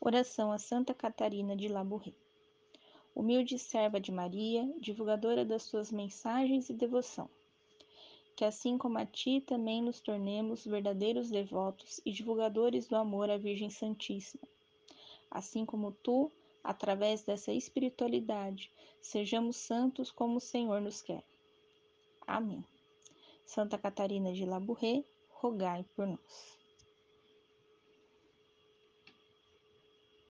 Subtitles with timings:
[0.00, 2.12] Oração a Santa Catarina de Labouré.
[3.14, 7.30] Humilde serva de Maria, divulgadora das suas mensagens e devoção.
[8.36, 13.38] Que assim como a ti também nos tornemos verdadeiros devotos e divulgadores do amor à
[13.38, 14.46] Virgem Santíssima.
[15.30, 16.30] Assim como tu,
[16.62, 18.70] através dessa espiritualidade,
[19.00, 21.24] sejamos santos como o Senhor nos quer.
[22.26, 22.62] Amém.
[23.46, 26.65] Santa Catarina de Labouré, rogai por nós.